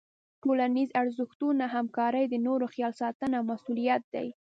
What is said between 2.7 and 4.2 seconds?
خیال ساتنه او مسؤلیت